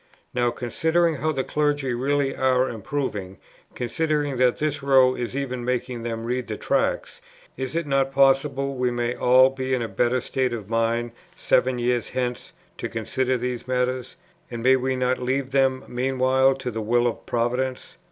[0.33, 3.37] Now, considering how the Clergy really are improving,
[3.75, 7.21] considering that this row is even making them read the Tracts,
[7.55, 11.77] is it not possible we may all be in a better state of mind seven
[11.77, 14.15] years hence to consider these matters?
[14.49, 17.95] and may we not leave them meanwhile to the will of Providence?